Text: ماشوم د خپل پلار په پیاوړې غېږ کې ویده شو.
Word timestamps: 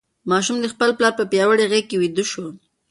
ماشوم 0.31 0.57
د 0.61 0.65
خپل 0.73 0.89
پلار 0.97 1.13
په 1.19 1.23
پیاوړې 1.31 1.65
غېږ 1.71 1.85
کې 1.89 1.97
ویده 2.01 2.23
شو. 2.31 2.45